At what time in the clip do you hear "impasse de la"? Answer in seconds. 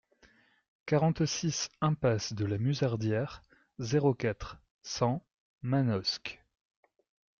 1.79-2.57